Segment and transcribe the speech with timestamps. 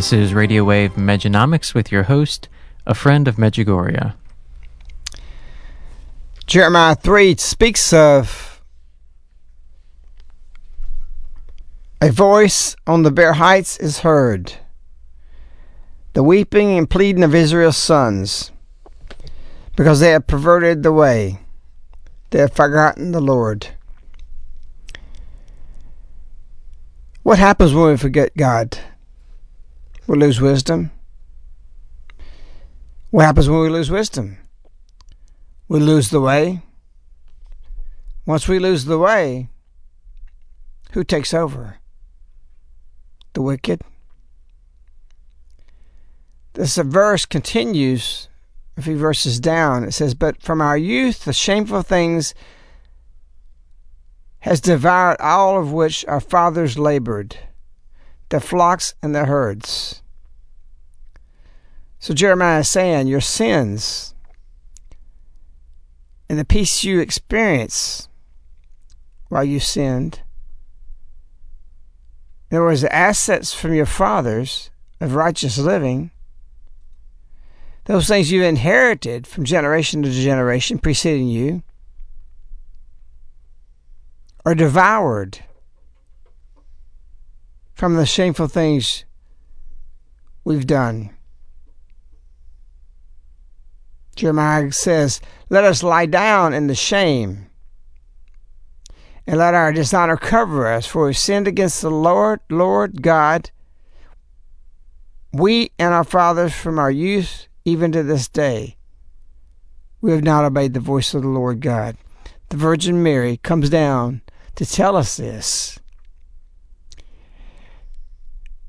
[0.00, 2.48] This is Radio Wave Mejanomics with your host,
[2.86, 4.14] a friend of Medjugorje.
[6.46, 8.62] Jeremiah 3 speaks of
[12.00, 14.54] a voice on the bare heights is heard,
[16.14, 18.52] the weeping and pleading of Israel's sons,
[19.76, 21.40] because they have perverted the way,
[22.30, 23.66] they have forgotten the Lord.
[27.22, 28.78] What happens when we forget God?
[30.10, 30.90] We lose wisdom.
[33.10, 34.38] What happens when we lose wisdom?
[35.68, 36.62] We lose the way.
[38.26, 39.50] Once we lose the way,
[40.90, 41.78] who takes over?
[43.34, 43.82] The wicked.
[46.54, 48.28] This verse continues
[48.76, 49.84] a few verses down.
[49.84, 52.34] It says, But from our youth the shameful things
[54.40, 57.36] has devoured all of which our fathers labored
[58.30, 60.02] the flocks and the herds.
[61.98, 64.14] So Jeremiah is saying, Your sins
[66.28, 68.08] and the peace you experience
[69.28, 70.20] while you sinned.
[72.50, 74.70] In other words, the assets from your fathers
[75.00, 76.10] of righteous living,
[77.84, 81.62] those things you inherited from generation to generation preceding you,
[84.44, 85.40] are devoured
[87.80, 89.06] from the shameful things
[90.44, 91.08] we've done.
[94.14, 97.46] Jeremiah says, Let us lie down in the shame
[99.26, 103.50] and let our dishonor cover us, for we sinned against the Lord, Lord God,
[105.32, 108.76] we and our fathers from our youth even to this day.
[110.02, 111.96] We have not obeyed the voice of the Lord God.
[112.50, 114.20] The Virgin Mary comes down
[114.56, 115.80] to tell us this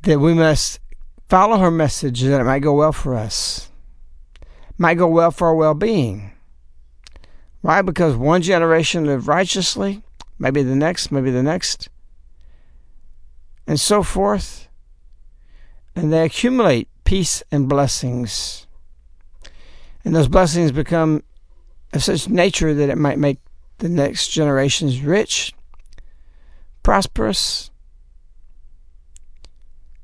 [0.03, 0.79] that we must
[1.29, 3.69] follow her message that it might go well for us,
[4.77, 6.31] might go well for our well being.
[7.61, 7.81] Why?
[7.81, 10.03] Because one generation lived righteously,
[10.39, 11.89] maybe the next, maybe the next,
[13.67, 14.67] and so forth.
[15.95, 18.65] And they accumulate peace and blessings.
[20.03, 21.23] And those blessings become
[21.93, 23.39] of such nature that it might make
[23.79, 25.53] the next generations rich,
[26.83, 27.70] prosperous,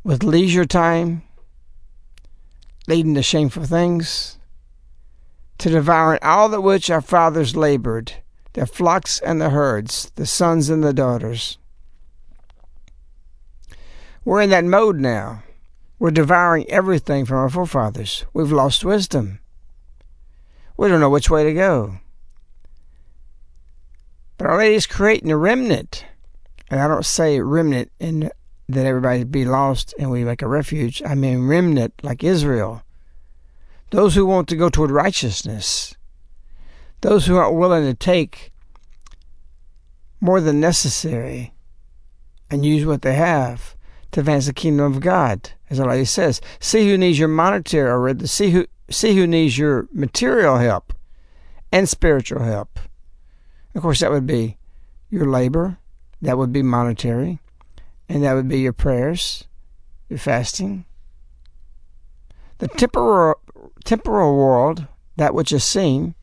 [0.08, 1.22] with leisure time,
[2.88, 4.38] leading to shameful things,
[5.58, 8.14] to devouring all that which our fathers labored,
[8.54, 11.58] their flocks and the herds, the sons and the daughters.
[14.24, 15.44] We're in that mode now.
[16.00, 18.24] We're devouring everything from our forefathers.
[18.34, 19.40] We've lost wisdom.
[20.78, 21.98] We don't know which way to go.
[24.38, 26.06] But Our Lady's creating a remnant.
[26.70, 28.32] And I don't say remnant in
[28.70, 31.02] that everybody be lost and we make a refuge.
[31.06, 32.84] I mean remnant like Israel.
[33.92, 35.96] Those who want to go toward righteousness.
[37.02, 38.52] Those who aren't willing to take
[40.20, 41.54] more than necessary
[42.50, 43.76] and use what they have
[44.12, 45.52] to advance the kingdom of God.
[45.70, 49.88] As lady says, see who needs your monetary or see who see who needs your
[49.92, 50.94] material help
[51.72, 52.80] and spiritual help.
[53.76, 54.58] Of course, that would be
[55.10, 55.78] your labor,
[56.22, 57.40] that would be monetary,
[58.10, 59.46] and that would be your prayers,
[60.10, 60.86] your fasting.
[62.60, 63.40] The temporal,
[63.84, 66.16] temporal world, that which is seen,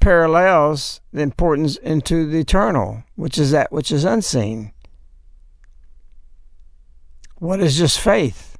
[0.00, 4.72] parallels the importance into the eternal, which is that which is unseen.
[7.36, 8.56] What is just faith?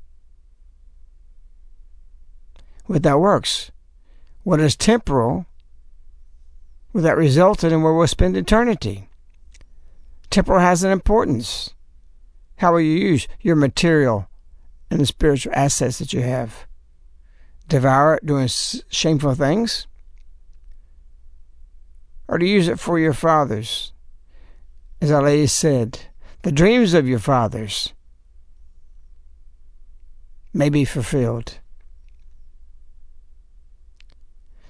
[2.87, 3.71] Without works.
[4.43, 5.47] What is temporal
[6.93, 9.09] well, that resulted in where we'll spend eternity.
[10.31, 11.71] Temporal has an importance.
[12.63, 14.29] How will you use your material
[14.89, 16.69] and the spiritual assets that you have?
[17.67, 19.89] Devour it doing shameful things?
[22.29, 23.93] Or to use it for your fathers?
[25.01, 26.03] As our lady said,
[26.43, 27.95] the dreams of your fathers
[30.55, 31.59] may be fulfilled.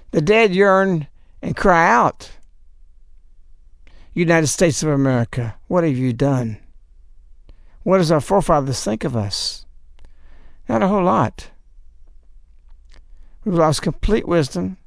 [0.09, 1.05] The dead yearn
[1.43, 2.31] and cry out,
[4.15, 6.57] United States of America, what have you done?
[7.83, 9.65] What does our forefathers think of us?
[10.67, 11.49] Not a whole lot.
[13.43, 14.77] We've lost complete wisdom.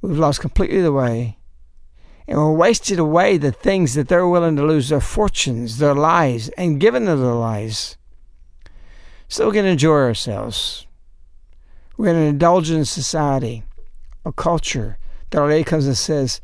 [0.00, 1.38] We've lost completely the way.
[2.26, 6.48] And we're wasted away the things that they're willing to lose their fortunes, their lives,
[6.50, 7.96] and given them their lives.
[9.26, 10.86] So we can enjoy ourselves.
[11.96, 13.64] We're in an indulgent society,
[14.24, 14.98] a culture
[15.30, 16.40] the Lady comes and says,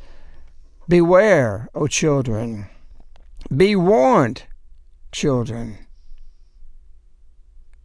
[0.89, 2.67] Beware, O children.
[3.55, 4.45] Be warned,
[5.15, 5.79] children.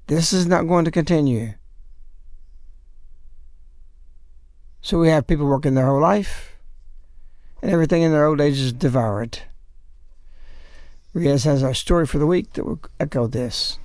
[0.08, 1.54] This is not going to continue.
[4.82, 6.58] So we have people working their whole life,
[7.62, 9.40] and everything in their old age is devoured.
[11.14, 13.78] Riaz has our story for the week that will echo this.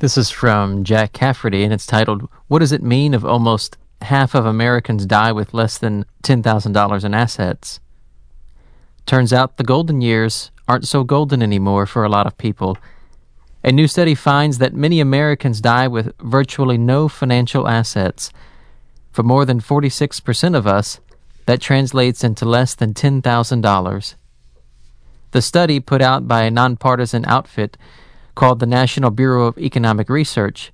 [0.00, 4.34] This is from Jack Cafferty, and it's titled, What Does It Mean If Almost half
[4.34, 7.78] of Americans die with less than $10,000 in assets.
[9.06, 12.78] Turns out the golden years aren't so golden anymore for a lot of people.
[13.62, 18.30] A new study finds that many Americans die with virtually no financial assets.
[19.12, 21.00] For more than 46% of us,
[21.46, 24.14] that translates into less than $10,000.
[25.32, 27.76] The study, put out by a nonpartisan outfit
[28.34, 30.72] called the National Bureau of Economic Research,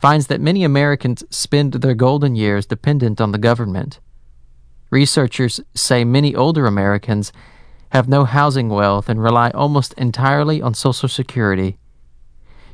[0.00, 4.00] finds that many Americans spend their golden years dependent on the government.
[4.90, 7.32] Researchers say many older Americans
[7.92, 11.76] have no housing wealth and rely almost entirely on Social Security.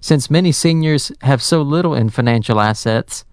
[0.00, 3.24] Since many seniors have so little in financial assets,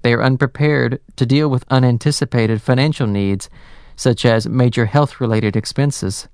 [0.00, 3.50] they are unprepared to deal with unanticipated financial needs,
[3.96, 6.26] such as major health related expenses.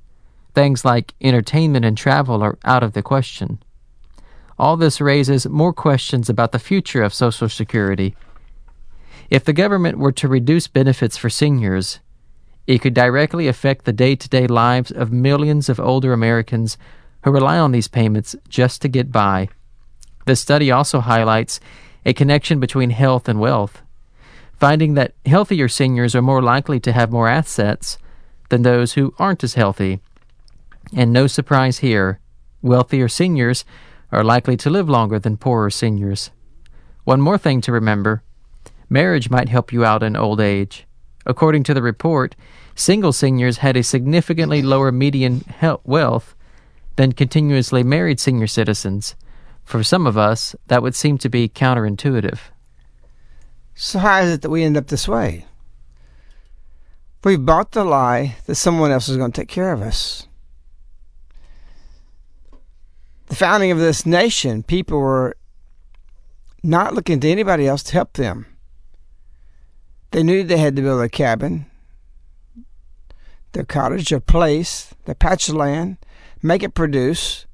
[0.54, 3.60] Things like entertainment and travel are out of the question.
[4.56, 8.14] All this raises more questions about the future of Social Security.
[9.30, 11.98] If the government were to reduce benefits for seniors,
[12.66, 16.78] it could directly affect the day to day lives of millions of older Americans
[17.24, 19.48] who rely on these payments just to get by.
[20.26, 21.60] The study also highlights
[22.04, 23.82] a connection between health and wealth,
[24.58, 27.98] finding that healthier seniors are more likely to have more assets
[28.48, 30.00] than those who aren't as healthy.
[30.94, 32.20] And no surprise here,
[32.60, 33.64] wealthier seniors
[34.10, 36.30] are likely to live longer than poorer seniors.
[37.04, 38.22] One more thing to remember
[38.88, 40.86] marriage might help you out in old age.
[41.26, 42.34] According to the report,
[42.74, 45.44] single seniors had a significantly lower median
[45.84, 46.34] wealth
[46.96, 49.14] than continuously married senior citizens.
[49.64, 52.38] For some of us, that would seem to be counterintuitive.
[53.74, 55.46] So, how is it that we end up this way?
[57.24, 60.26] We've bought the lie that someone else is going to take care of us
[63.32, 65.34] the founding of this nation, people were
[66.62, 68.44] not looking to anybody else to help them.
[70.12, 71.64] They knew they had to build a cabin,
[73.52, 75.96] their cottage, a place, their patch of land,
[76.42, 77.46] make it produce,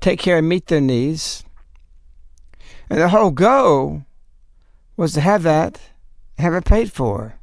[0.00, 1.44] take care and meet their needs.
[2.88, 4.06] And the whole goal
[4.96, 5.78] was to have that,
[6.38, 7.38] have it paid for,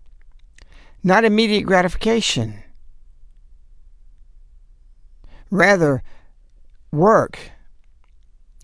[1.04, 2.64] not immediate gratification.
[5.52, 6.02] Rather,
[6.92, 7.38] work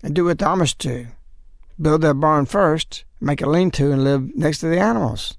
[0.02, 1.06] and do what the Amish do
[1.80, 5.38] build their barn first, make a lean to, and live next to the animals.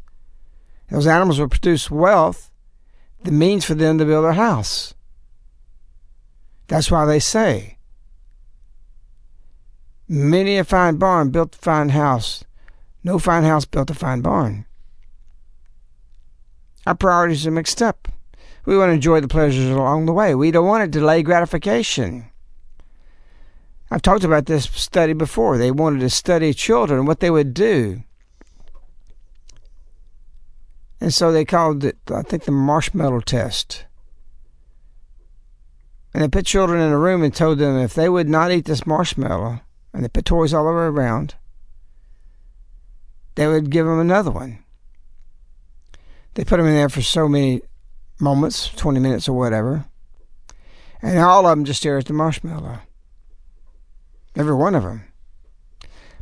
[0.92, 2.52] Those animals will produce wealth,
[3.24, 4.94] the means for them to build their house.
[6.68, 7.78] That's why they say,
[10.08, 12.44] Many a fine barn built a fine house,
[13.04, 14.66] no fine house built a fine barn.
[16.86, 18.10] Our priorities are mixed up.
[18.66, 20.36] We want to enjoy the pleasures along the way.
[20.36, 22.26] We don't want to delay gratification.
[23.90, 25.58] I've talked about this study before.
[25.58, 28.04] They wanted to study children, what they would do.
[31.02, 33.86] And so they called it, I think, the marshmallow test.
[36.14, 38.66] And they put children in a room and told them if they would not eat
[38.66, 39.62] this marshmallow,
[39.94, 41.36] and they put toys all over around,
[43.34, 44.60] they would give them another one.
[46.36, 47.62] They put them in there for so many
[48.20, 49.86] moments, 20 minutes or whatever,
[51.02, 52.80] and all of them just stare at the marshmallow.
[54.36, 55.06] Every one of them.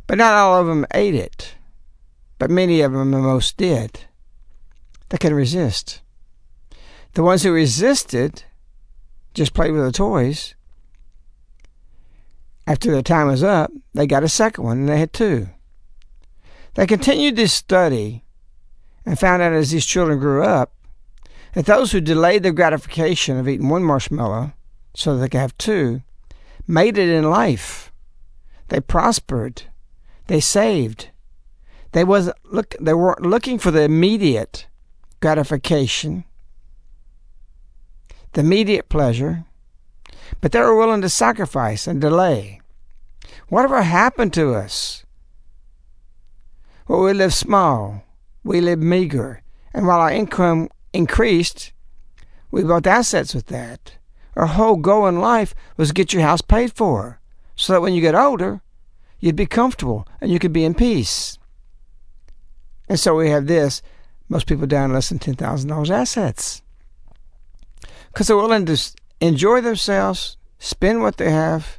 [0.06, 1.54] But not all of them ate it,
[2.38, 4.06] but many of them, the most did.
[5.10, 6.00] They couldn't resist.
[7.12, 8.44] The ones who resisted
[9.34, 10.54] just played with the toys.
[12.66, 15.48] After their time was up, they got a second one and they had two.
[16.74, 18.24] They continued this study
[19.04, 20.72] and found out as these children grew up
[21.54, 24.52] that those who delayed the gratification of eating one marshmallow
[24.94, 26.02] so that they could have two
[26.68, 27.90] made it in life.
[28.68, 29.62] They prospered.
[30.28, 31.08] They saved.
[31.90, 34.66] They was look they weren't looking for the immediate
[35.20, 36.24] gratification,
[38.32, 39.44] the immediate pleasure,
[40.40, 42.60] but they were willing to sacrifice and delay.
[43.48, 45.04] Whatever happened to us?
[46.88, 48.02] Well, we lived small,
[48.42, 49.42] we lived meager,
[49.74, 51.72] and while our income increased,
[52.50, 53.96] we built assets with that.
[54.36, 57.20] Our whole goal in life was to get your house paid for,
[57.54, 58.62] so that when you get older,
[59.18, 61.38] you'd be comfortable and you could be in peace.
[62.88, 63.82] And so we have this
[64.30, 66.62] most people down less than $10,000 assets.
[68.10, 68.78] Because they're willing to
[69.20, 71.78] enjoy themselves, spend what they have,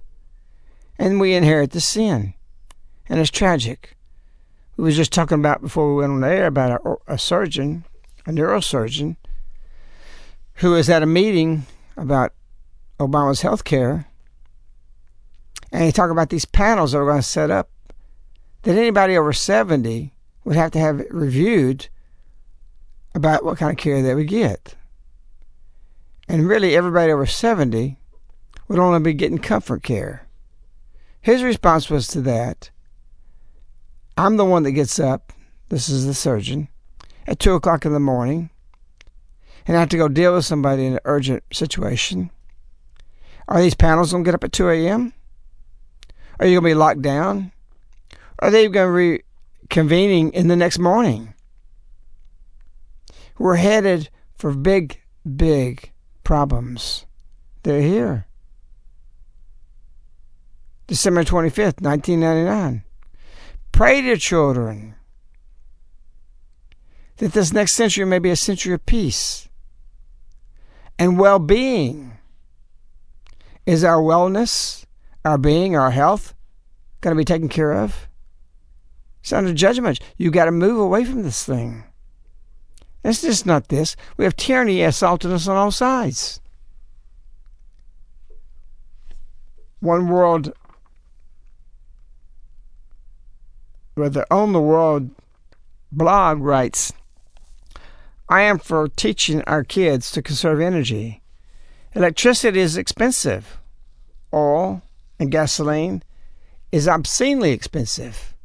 [1.00, 2.34] and we inherit the sin.
[3.10, 3.96] And it's tragic.
[4.77, 7.86] We was just talking about before we went on the air about a, a surgeon,
[8.25, 9.15] a neurosurgeon,
[10.55, 11.65] who was at a meeting
[11.96, 12.34] about
[13.00, 14.08] Obama's health care,
[15.72, 17.70] and he talked about these panels that were going to set up
[18.63, 21.88] that anybody over 70 would have to have reviewed
[23.13, 24.75] about what kind of care they would get.
[26.27, 27.98] And really, everybody over 70
[28.68, 30.27] would only be getting comfort care.
[31.22, 32.70] His response was to that
[34.18, 35.34] I'm the one that gets up,
[35.70, 36.68] this is the surgeon,
[37.27, 38.50] at 2 o'clock in the morning,
[39.65, 42.32] and I have to go deal with somebody in an urgent situation.
[43.48, 45.13] Are these panels going to get up at 2 a.m.?
[46.39, 47.51] Are you going to be locked down?
[48.39, 49.24] Are they going to be
[49.70, 51.34] convening in the next morning?
[53.41, 55.01] We're headed for big,
[55.36, 55.91] big
[56.24, 57.07] problems.
[57.63, 58.27] They're here.
[60.86, 62.83] December 25th, 1999.
[63.71, 64.93] Pray to children
[67.17, 69.50] that this next century may be a century of peace
[71.00, 72.19] and well being.
[73.65, 74.86] Is our wellness,
[75.25, 76.36] our being, our health
[77.01, 78.07] going to be taken care of?
[79.21, 80.00] It's under judgment.
[80.15, 81.86] You've got to move away from this thing.
[83.03, 83.96] It's just not this.
[84.17, 86.39] We have tyranny assaulting us on all sides.
[89.79, 90.53] One World,
[93.96, 95.10] where the On the World
[95.91, 96.93] blog writes,
[98.29, 101.22] I am for teaching our kids to conserve energy.
[101.93, 103.60] Electricity is expensive.
[104.34, 104.84] Oil
[105.20, 106.03] and gasoline
[106.72, 108.36] is obscenely expensive.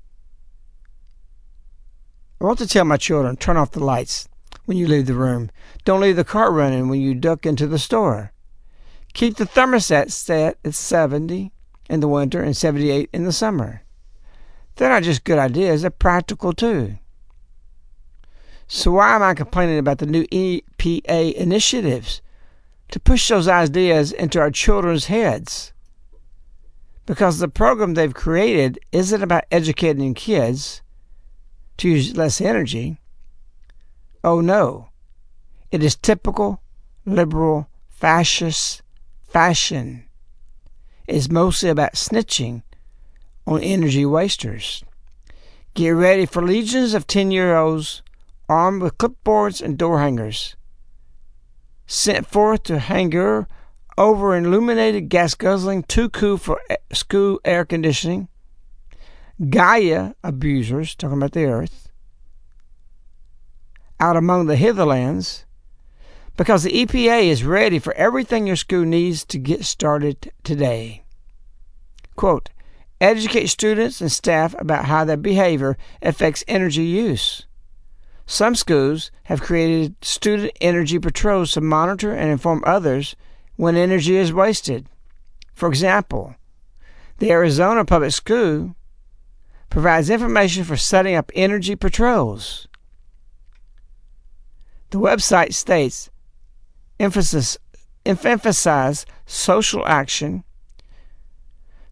[2.40, 4.28] I want to tell my children turn off the lights
[4.66, 5.50] when you leave the room.
[5.84, 8.32] Don't leave the car running when you duck into the store.
[9.14, 11.50] Keep the thermostat set at 70
[11.88, 13.82] in the winter and 78 in the summer.
[14.74, 16.98] They're not just good ideas, they're practical too.
[18.68, 22.20] So why am I complaining about the new EPA initiatives
[22.90, 25.72] to push those ideas into our children's heads?
[27.06, 30.82] Because the program they've created isn't about educating kids
[31.78, 32.98] to use less energy.
[34.24, 34.88] Oh no,
[35.70, 36.60] it is typical
[37.04, 38.82] liberal, fascist
[39.28, 40.04] fashion.
[41.06, 42.62] It is mostly about snitching
[43.46, 44.82] on energy wasters.
[45.74, 48.02] Get ready for legions of 10 year olds
[48.48, 50.56] armed with clipboards and door hangers,
[51.86, 53.46] sent forth to hangar
[53.98, 56.60] over illuminated gas guzzling, too cool for
[56.92, 58.28] school air conditioning,
[59.50, 61.90] Gaia abusers, talking about the earth,
[64.00, 65.44] out among the hitherlands,
[66.36, 71.02] because the EPA is ready for everything your school needs to get started today.
[72.14, 72.50] Quote,
[73.00, 77.46] educate students and staff about how their behavior affects energy use.
[78.26, 83.14] Some schools have created student energy patrols to monitor and inform others
[83.56, 84.86] when energy is wasted.
[85.54, 86.34] For example,
[87.18, 88.74] the Arizona Public School
[89.70, 92.66] provides information for setting up energy patrols.
[94.96, 96.08] The website states
[96.98, 97.58] emphasis
[98.06, 100.42] emphasize social action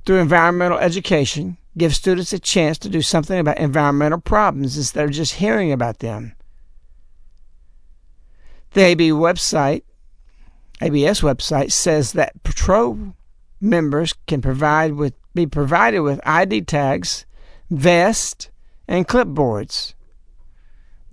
[0.07, 5.11] through environmental education, give students a chance to do something about environmental problems instead of
[5.11, 6.33] just hearing about them.
[8.73, 9.83] The AB website,
[10.81, 13.15] ABS website says that patrol
[13.61, 17.27] members can provide with be provided with ID tags,
[17.71, 18.49] vests,
[18.89, 19.93] and clipboards.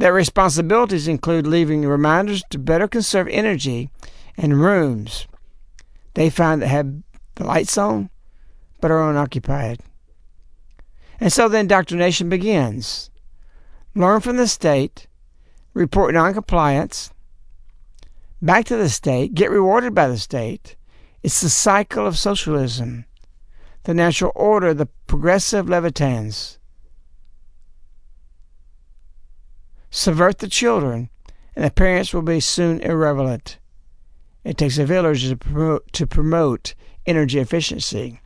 [0.02, 3.92] Their responsibilities include leaving reminders to better conserve energy
[4.36, 5.28] in rooms
[6.16, 6.92] they find that have
[7.36, 8.10] the lights on
[8.80, 9.82] but are unoccupied.
[11.20, 13.12] And so the indoctrination begins.
[13.94, 15.06] Learn from the state,
[15.76, 17.12] report noncompliance,
[18.42, 20.78] back to the state, get rewarded by the state.
[21.22, 23.06] It's the cycle of socialism,
[23.84, 26.58] the natural order, the progressive Levitans.
[29.94, 31.10] Subvert the children,
[31.54, 33.60] and the parents will be soon irrelevant.
[34.46, 36.74] It takes a village to promote, to promote
[37.06, 38.22] energy efficiency.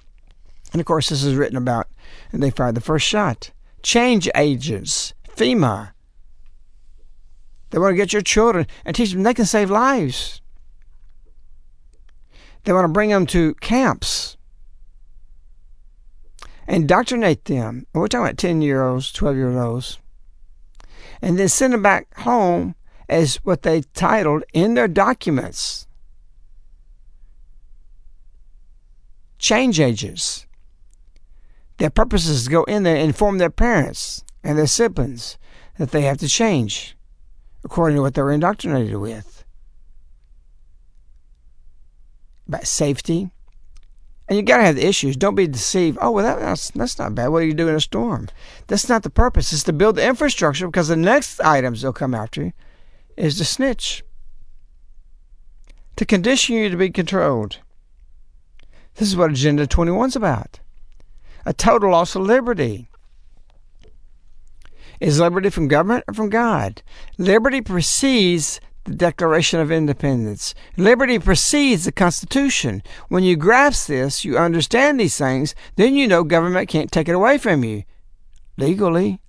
[0.72, 1.88] And of course, this is written about,
[2.32, 3.50] and they fired the first shot.
[3.82, 5.92] Change agents, FEMA.
[7.72, 10.42] They want to get your children and teach them they can save lives.
[12.64, 14.38] They want to bring them to camps,
[16.68, 17.88] and indoctrinate them.
[17.92, 19.98] We're talking about 10 year olds, 12 year olds
[21.22, 22.76] and then send them back home
[23.08, 25.86] as what they titled in their documents
[29.46, 30.48] change agents.
[31.78, 35.38] Their purpose is to go in there and inform their parents and their siblings
[35.78, 36.96] that they have to change
[37.64, 39.44] according to what they're indoctrinated with.
[42.48, 43.32] About safety,
[44.28, 45.16] and you got to have the issues.
[45.16, 45.98] Don't be deceived.
[46.02, 47.28] Oh, well, that, that's, that's not bad.
[47.28, 48.28] What do you do in a storm?
[48.68, 49.54] That's not the purpose.
[49.54, 52.54] It's to build the infrastructure because the next items they'll come after you
[53.16, 54.04] is to snitch,
[55.96, 57.60] to condition you to be controlled.
[58.96, 60.60] This is what Agenda 21 is about
[61.46, 62.90] a total loss of liberty.
[65.00, 66.82] Is liberty from government or from God?
[67.18, 70.56] Liberty precedes the Declaration of Independence.
[70.78, 72.82] Liberty precedes the Constitution.
[73.10, 77.16] When you grasp this, you understand these things, then you know government can't take it
[77.16, 77.84] away from you
[78.58, 79.20] legally.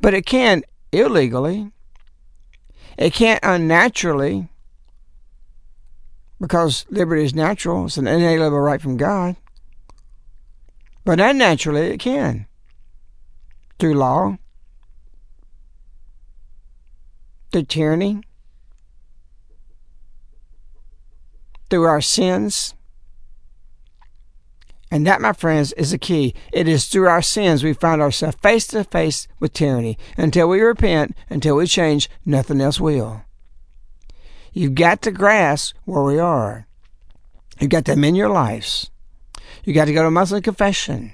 [0.00, 1.70] But it can illegally.
[2.98, 4.48] It can't unnaturally
[6.40, 7.86] because liberty is natural.
[7.86, 9.36] It's an inalienable right from God.
[11.04, 12.46] But unnaturally, it can
[13.78, 14.38] through law.
[17.54, 18.20] Through tyranny,
[21.70, 22.74] through our sins.
[24.90, 26.34] And that, my friends, is the key.
[26.52, 29.96] It is through our sins we find ourselves face to face with tyranny.
[30.16, 33.22] Until we repent, until we change, nothing else will.
[34.52, 36.66] You've got to grasp where we are.
[37.60, 38.90] You've got to amend your lives.
[39.62, 41.12] You got to go to Muslim confession.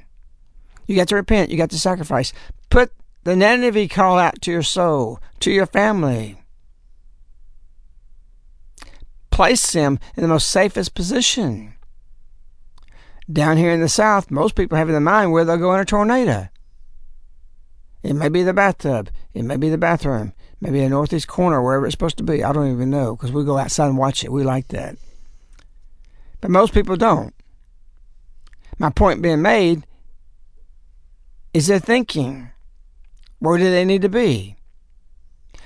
[0.86, 1.50] You got to repent.
[1.50, 2.32] You got to sacrifice.
[2.70, 2.92] Put
[3.24, 6.42] the Nineveh call out to your soul, to your family.
[9.30, 11.74] Place them in the most safest position.
[13.30, 15.80] Down here in the South, most people have in their mind where they'll go in
[15.80, 16.48] a tornado.
[18.02, 19.10] It may be the bathtub.
[19.34, 20.32] It may be the bathroom.
[20.60, 22.42] Maybe a northeast corner, wherever it's supposed to be.
[22.42, 24.32] I don't even know because we go outside and watch it.
[24.32, 24.96] We like that.
[26.40, 27.34] But most people don't.
[28.78, 29.86] My point being made
[31.52, 32.49] is their thinking.
[33.40, 34.56] Where do they need to be?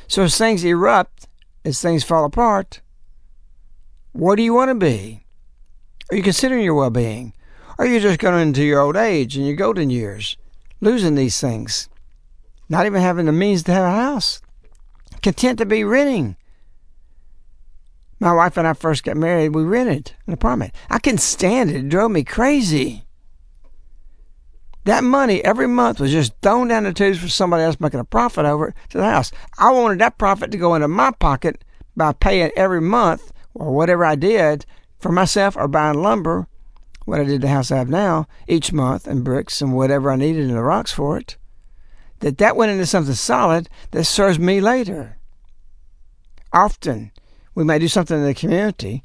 [0.07, 1.29] So as things erupt,
[1.65, 2.81] as things fall apart,
[4.13, 5.25] where do you want to be?
[6.11, 7.35] Are you considering your well being?
[7.79, 10.37] Are you just going into your old age and your golden years,
[10.81, 11.89] losing these things?
[12.69, 14.41] Not even having the means to have a house,
[15.23, 16.37] content to be renting.
[18.21, 20.73] My wife and I first got married, we rented an apartment.
[20.89, 21.77] I couldn't stand it.
[21.77, 23.04] It drove me crazy.
[24.85, 28.05] That money every month was just thrown down the tubes for somebody else making a
[28.05, 29.33] profit over it to the house.
[29.59, 31.65] I wanted that profit to go into my pocket
[31.97, 34.67] by paying every month or whatever I did
[34.99, 36.49] for myself or buying lumber,
[37.07, 40.17] what I did the house I have now, each month and bricks and whatever I
[40.17, 41.37] needed and the rocks for it.
[42.21, 45.19] That that went into something solid that serves me later.
[46.53, 47.11] Often
[47.55, 49.03] we may do something in the community,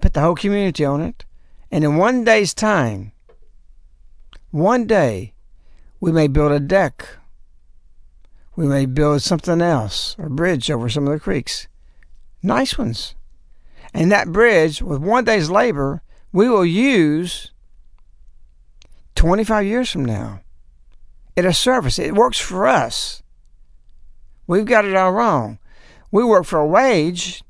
[0.00, 1.24] put the whole community on it,
[1.70, 3.12] and in one day's time,
[4.50, 5.32] one day,
[6.00, 7.06] we may build a deck.
[8.56, 11.68] We may build something else, a bridge over some of the creeks.
[12.42, 13.14] Nice ones.
[13.94, 17.52] And that bridge, with one day's labor, we will use
[19.14, 20.40] 25 years from now.
[21.36, 21.98] It'll service.
[21.98, 23.22] It works for us.
[24.46, 25.58] We've got it all wrong.
[26.10, 27.42] We work for a wage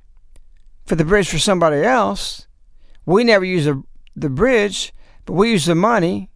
[0.84, 2.46] for the bridge for somebody else.
[3.06, 3.82] We never use the,
[4.14, 4.92] the bridge,
[5.24, 6.29] but we use the money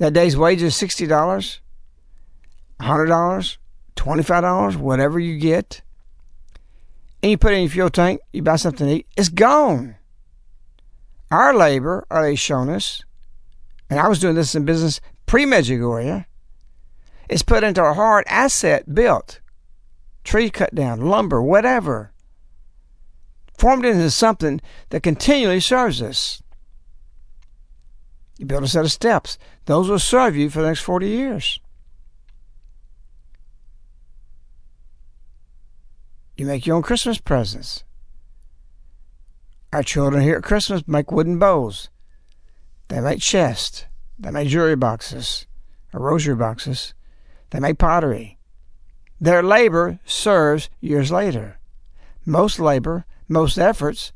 [0.00, 1.58] that day's wage is $60,
[2.80, 3.56] $100,
[3.96, 5.82] $25, whatever you get.
[7.22, 9.96] And you put it in your fuel tank, you buy something to eat, it's gone.
[11.30, 13.04] Our labor, are they shown us,
[13.90, 16.24] and I was doing this in business pre Medjugorje,
[17.28, 19.40] is put into a hard asset built,
[20.24, 22.10] tree cut down, lumber, whatever,
[23.58, 26.42] formed into something that continually serves us.
[28.38, 29.36] You build a set of steps.
[29.70, 31.60] Those will serve you for the next 40 years.
[36.36, 37.84] You make your own Christmas presents.
[39.72, 41.88] Our children here at Christmas make wooden bowls.
[42.88, 43.84] They make chests.
[44.18, 45.46] They make jewelry boxes
[45.94, 46.92] or rosary boxes.
[47.50, 48.40] They make pottery.
[49.20, 51.60] Their labor serves years later.
[52.26, 54.10] Most labor, most efforts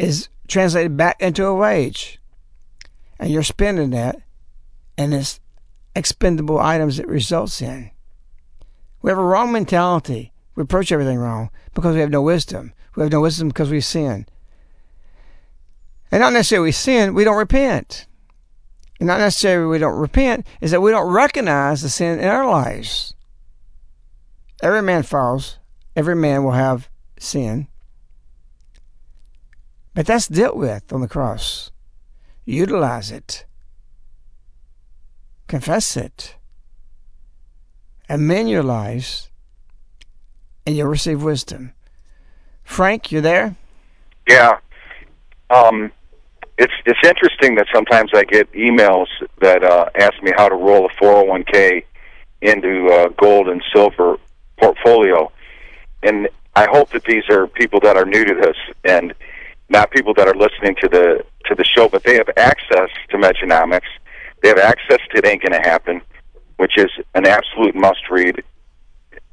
[0.00, 2.18] is translated back into a wage
[3.20, 4.16] and you're spending that,
[4.98, 5.40] and it's
[5.94, 7.90] expendable items it results in.
[9.00, 10.32] We have a wrong mentality.
[10.56, 12.72] We approach everything wrong because we have no wisdom.
[12.96, 14.26] We have no wisdom because we sin.
[16.10, 18.06] And not necessarily we sin, we don't repent.
[18.98, 22.46] And not necessarily we don't repent, is that we don't recognize the sin in our
[22.46, 23.14] lives.
[24.60, 25.58] Every man falls,
[25.94, 26.88] every man will have
[27.20, 27.68] sin.
[29.94, 31.70] But that's dealt with on the cross.
[32.44, 33.44] Utilize it.
[35.48, 36.36] Confess it.
[38.08, 39.30] Amend your lives,
[40.66, 41.72] and you'll receive wisdom.
[42.62, 43.56] Frank, you're there?
[44.28, 44.58] Yeah.
[45.50, 45.90] Um,
[46.58, 49.06] it's it's interesting that sometimes I get emails
[49.40, 51.84] that uh, ask me how to roll a 401k
[52.42, 54.16] into uh, gold and silver
[54.58, 55.32] portfolio,
[56.02, 59.14] and I hope that these are people that are new to this and
[59.70, 63.16] not people that are listening to the to the show, but they have access to
[63.16, 63.88] Mejanomics.
[64.42, 66.00] They have access to It Ain't Gonna Happen,
[66.56, 68.42] which is an absolute must read,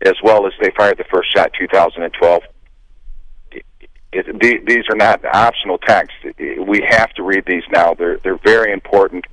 [0.06, 2.44] as well as They Fired the First Shot 2012.
[3.52, 3.66] It,
[4.14, 6.16] it, these are not optional texts.
[6.66, 7.94] We have to read these now.
[7.94, 9.26] They're they're very important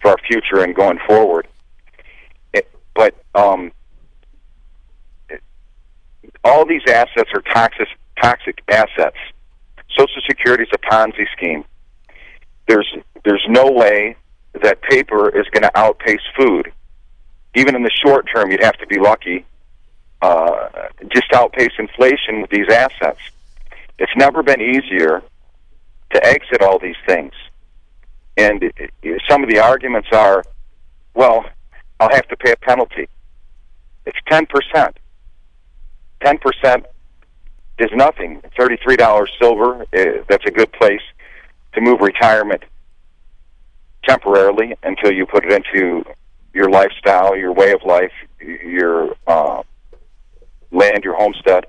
[0.00, 1.46] for our future and going forward.
[2.54, 3.70] It, but um,
[6.42, 7.88] all these assets are toxic
[8.20, 9.16] toxic assets.
[9.96, 11.64] Social Security is a Ponzi scheme.
[12.66, 12.88] There's
[13.24, 14.16] there's no way
[14.62, 16.72] that paper is going to outpace food.
[17.54, 19.44] Even in the short term, you'd have to be lucky
[20.22, 20.68] uh,
[21.08, 23.20] just outpace inflation with these assets.
[23.98, 25.22] It's never been easier
[26.12, 27.32] to exit all these things.
[28.36, 30.44] And it, it, some of the arguments are,
[31.14, 31.44] well,
[31.98, 33.08] I'll have to pay a penalty.
[34.06, 34.94] It's 10%.
[36.22, 36.84] 10%
[37.78, 38.42] is nothing.
[38.58, 41.02] $33 silver, uh, that's a good place
[41.74, 42.64] to move retirement
[44.04, 46.04] temporarily until you put it into
[46.52, 49.62] your lifestyle, your way of life, your uh,
[50.70, 51.66] land, your homestead.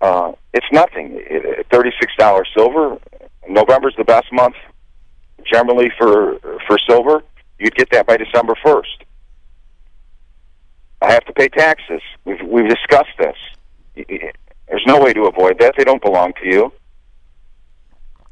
[0.00, 1.20] Uh, it's nothing.
[1.70, 2.98] Thirty-six dollars silver.
[3.48, 4.54] November's the best month
[5.50, 7.22] generally for for silver.
[7.58, 9.04] You'd get that by December first.
[11.00, 12.00] I have to pay taxes.
[12.24, 13.36] We've we've discussed this.
[13.96, 15.74] There's no way to avoid that.
[15.76, 16.72] They don't belong to you.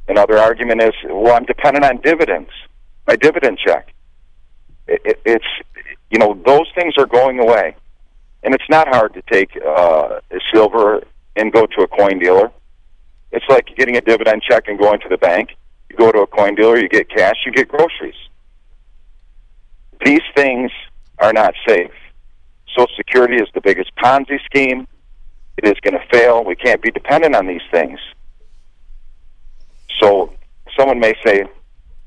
[0.08, 2.50] Another argument is, well, I'm dependent on dividends,
[3.06, 3.94] my dividend check.
[4.86, 5.44] It, it, it's,
[6.10, 7.76] you know, those things are going away.
[8.42, 10.20] And it's not hard to take uh,
[10.52, 11.04] silver
[11.36, 12.50] and go to a coin dealer.
[13.30, 15.50] It's like getting a dividend check and going to the bank.
[15.88, 18.16] You go to a coin dealer, you get cash, you get groceries.
[20.04, 20.70] These things
[21.18, 21.92] are not safe.
[22.76, 24.86] Social Security is the biggest Ponzi scheme
[25.58, 26.44] It is going to fail.
[26.44, 28.00] We can't be dependent on these things.
[30.02, 30.32] So
[30.76, 31.44] someone may say,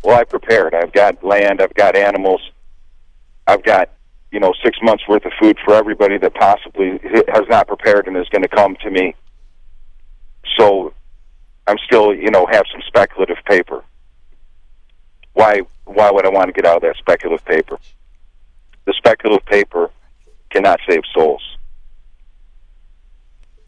[0.04, 0.76] well, I prepared.
[0.76, 1.62] I've got land.
[1.62, 2.42] I've got animals.
[3.48, 3.90] I've got,
[4.32, 8.18] you know, six months worth of food for everybody that possibly has not prepared and
[8.18, 9.16] is going to come to me.
[10.58, 10.94] So
[11.68, 13.84] I'm still, you know, have some speculative paper.
[15.34, 17.78] Why, why would I want to get out of that speculative paper?
[18.86, 19.90] The speculative paper
[20.50, 21.42] cannot save souls.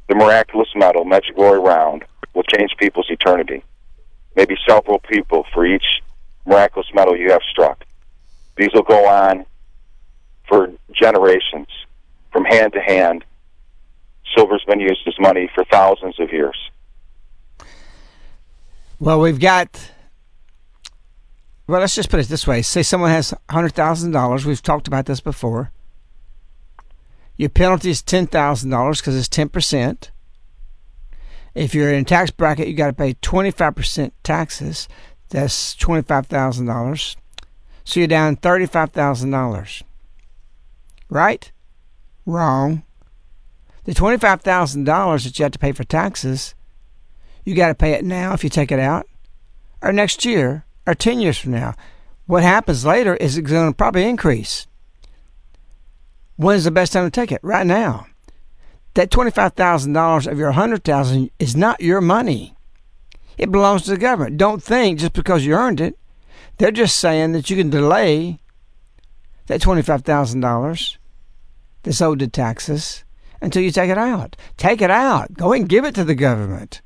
[0.10, 3.64] The miraculous medal, Medjugorje round, will change people's eternity.
[4.38, 6.02] Maybe several people for each
[6.46, 7.84] miraculous medal you have struck.
[8.56, 9.46] These will go on
[10.48, 11.68] for generations,
[12.32, 13.26] from hand to hand.
[14.36, 16.56] Silver's been used as money for thousands of years.
[19.00, 19.92] Well, we've got.
[21.66, 22.62] Well, let's just put it this way.
[22.62, 24.46] Say someone has $100,000.
[24.46, 25.72] We've talked about this before.
[27.36, 30.10] Your penalty is $10,000 because it's 10%.
[31.58, 34.88] If you're in tax bracket, you got to pay 25% taxes.
[35.30, 37.16] That's $25,000.
[37.84, 39.82] So you're down $35,000.
[41.10, 41.52] Right?
[42.28, 42.84] Wrong.
[43.86, 46.54] The $25,000 that you have to pay for taxes,
[47.44, 49.08] you got to pay it now if you take it out,
[49.82, 51.74] or next year, or 10 years from now.
[52.28, 54.68] What happens later is it's going to probably increase.
[56.36, 57.40] When's the best time to take it?
[57.42, 58.06] Right now.
[58.98, 62.56] That $25,000 of your 100000 is not your money.
[63.38, 64.38] It belongs to the government.
[64.38, 66.00] Don't think just because you earned it,
[66.58, 68.40] they're just saying that you can delay
[69.46, 70.98] that $25,000
[71.84, 73.04] that's owed to taxes
[73.40, 74.36] until you take it out.
[74.58, 75.32] Take it out.
[75.36, 76.82] Go and give it to the government.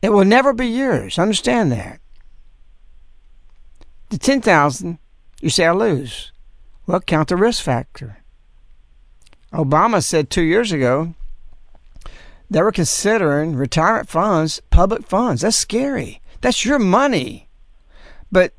[0.00, 1.18] It will never be yours.
[1.18, 1.98] Understand that.
[4.10, 5.00] The 10,000,
[5.40, 6.30] you say I lose.
[6.86, 8.21] Well, count the risk factor.
[9.52, 11.14] Obama said 2 years ago
[12.50, 15.42] they were considering retirement funds public funds.
[15.42, 16.20] That's scary.
[16.40, 17.48] That's your money.
[18.30, 18.52] But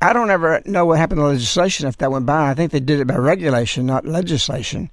[0.00, 2.50] I don't ever know what happened to legislation if that went by.
[2.50, 4.90] I think they did it by regulation, not legislation.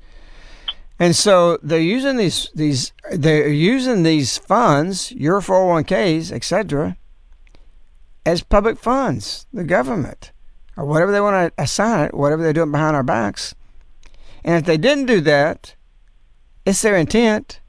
[1.00, 6.98] And so they're using these these they're using these funds, your 401ks, etc.,
[8.26, 10.32] as public funds, the government,
[10.76, 13.56] or whatever they want to assign it, whatever they're doing behind our backs.
[14.44, 15.76] And if they didn't do that,
[16.66, 17.60] it's their intent.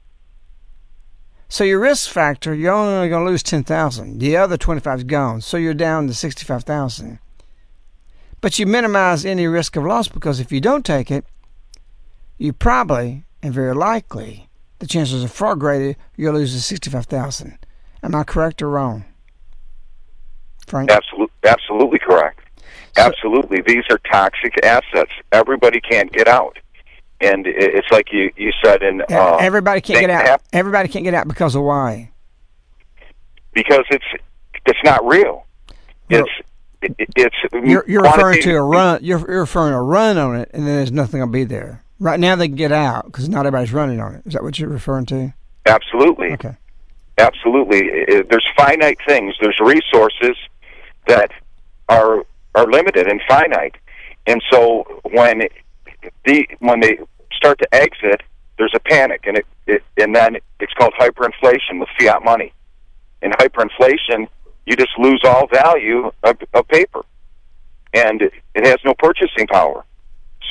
[1.49, 4.19] So your risk factor, you're only going to lose ten thousand.
[4.19, 7.19] The other twenty-five is gone, so you're down to sixty-five thousand.
[8.39, 11.25] But you minimize any risk of loss because if you don't take it,
[12.37, 17.57] you probably and very likely the chances are far greater you'll lose the sixty-five thousand.
[18.01, 19.05] Am I correct or wrong,
[20.65, 20.89] Frank?
[20.89, 22.39] Absolutely, absolutely correct.
[22.95, 25.11] So, absolutely, these are toxic assets.
[25.31, 26.57] Everybody can't get out,
[27.19, 30.41] and it's like you you said in uh, everybody can't get out.
[30.51, 32.11] everybody can't get out because of why?
[33.53, 34.05] Because it's
[34.65, 35.45] it's not real.
[36.09, 36.47] Well, it's
[37.15, 38.99] it's you're, you're referring to a run.
[39.03, 41.83] You're, you're referring to a run on it, and then there's nothing gonna be there.
[41.99, 44.23] Right now, they can get out because not everybody's running on it.
[44.25, 45.33] Is that what you're referring to?
[45.65, 46.31] Absolutely.
[46.33, 46.57] Okay.
[47.17, 47.81] Absolutely.
[48.23, 49.35] There's finite things.
[49.39, 50.35] There's resources
[51.05, 51.31] that
[51.89, 53.75] are are limited and finite,
[54.27, 55.43] and so when
[56.25, 56.99] the when they
[57.33, 58.21] start to exit,
[58.57, 62.53] there's a panic, and it, it and then it's called hyperinflation with fiat money.
[63.21, 64.27] In hyperinflation,
[64.65, 67.03] you just lose all value of, of paper,
[67.93, 69.85] and it, it has no purchasing power.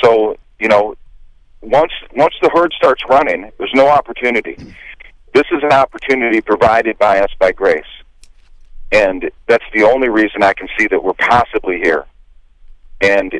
[0.03, 0.95] So you know,
[1.61, 4.57] once once the herd starts running, there's no opportunity.
[5.33, 7.85] This is an opportunity provided by us by grace,
[8.93, 12.07] and that's the only reason I can see that we're possibly here.
[13.01, 13.33] And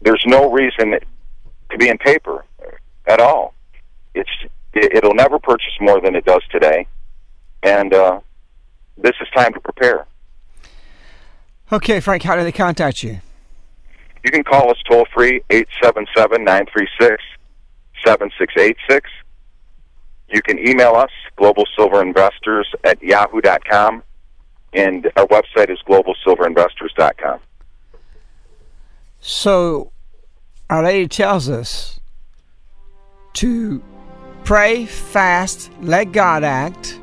[0.00, 0.98] there's no reason
[1.70, 2.44] to be in paper
[3.06, 3.54] at all.
[4.14, 4.30] It's
[4.74, 6.86] it'll never purchase more than it does today,
[7.62, 8.20] and uh,
[8.96, 10.06] this is time to prepare.
[11.72, 13.20] Okay, Frank, how do they contact you?
[14.24, 17.22] You can call us toll free, 877 936
[18.04, 19.10] 7686.
[20.32, 24.02] You can email us, globalsilverinvestors Silver Investors at yahoo.com,
[24.72, 27.40] and our website is globalsilverinvestors.com.
[29.20, 29.92] So,
[30.70, 32.00] Our Lady tells us
[33.34, 33.82] to
[34.44, 36.98] pray, fast, let God act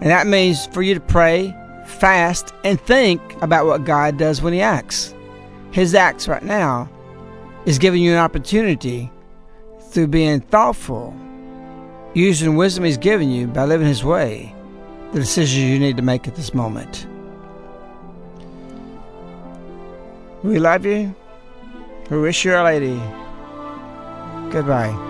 [0.00, 1.54] and that means for you to pray,
[1.86, 5.14] fast, and think about what God does when He acts.
[5.72, 6.88] His acts right now
[7.66, 9.10] is giving you an opportunity
[9.90, 11.14] through being thoughtful,
[12.14, 14.54] using wisdom He's given you by living His way,
[15.12, 17.06] the decisions you need to make at this moment.
[20.42, 21.14] We love you.
[22.10, 23.00] We wish you a lady.
[24.50, 25.09] Goodbye.